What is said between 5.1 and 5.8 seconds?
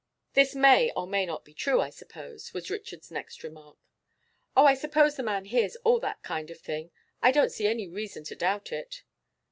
the man hears